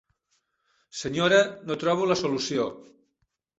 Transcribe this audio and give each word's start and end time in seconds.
Senyora, 1.01 1.39
no 1.69 1.79
trobo 1.85 2.09
la 2.15 2.19
solució. 2.25 2.69